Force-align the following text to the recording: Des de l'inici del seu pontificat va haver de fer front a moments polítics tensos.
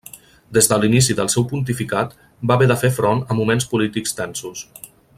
Des 0.57 0.69
de 0.71 0.77
l'inici 0.83 1.15
del 1.19 1.29
seu 1.33 1.45
pontificat 1.51 2.17
va 2.51 2.57
haver 2.57 2.71
de 2.73 2.79
fer 2.85 2.91
front 2.97 3.23
a 3.35 3.39
moments 3.41 3.69
polítics 3.75 4.19
tensos. 4.23 4.67